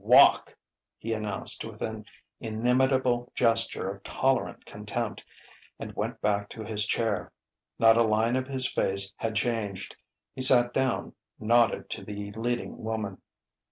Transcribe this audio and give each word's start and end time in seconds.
"Walk!" 0.03 0.57
he 0.97 1.13
announced 1.13 1.63
with 1.63 1.79
an 1.83 2.05
inimitable 2.39 3.31
gesture 3.35 3.87
of 3.91 4.01
tolerant 4.01 4.65
contempt; 4.65 5.23
and 5.77 5.93
went 5.95 6.19
back 6.21 6.49
to 6.49 6.63
his 6.63 6.87
chair. 6.87 7.31
Not 7.77 7.97
a 7.97 8.01
line 8.03 8.35
of 8.35 8.47
his 8.47 8.65
face 8.67 9.13
had 9.17 9.35
changed. 9.35 9.95
He 10.33 10.41
sat 10.41 10.73
down, 10.73 11.13
nodded 11.39 11.87
to 11.91 12.03
the 12.03 12.31
leading 12.31 12.83
woman. 12.83 13.21